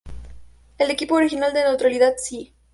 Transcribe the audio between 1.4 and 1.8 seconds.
de